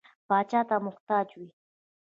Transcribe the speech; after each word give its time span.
پاچا 0.27 0.61
ته 0.69 0.75
محتاج 0.85 1.27
وي. 1.39 1.49